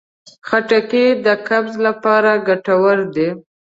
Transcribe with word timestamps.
خټکی 0.47 1.05
د 1.25 1.27
قبض 1.47 1.73
لپاره 1.87 2.31
ګټور 2.47 2.97
دی. 3.15 3.29